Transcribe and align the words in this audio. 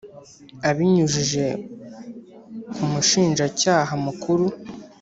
abinyujije 0.69 1.45
ku 2.73 2.83
Mushinjacyaha 2.91 3.93
Mukuru 4.05 4.45